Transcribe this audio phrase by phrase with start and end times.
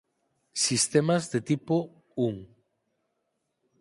[0.65, 1.75] Sistemas de tipo
[2.17, 2.29] I.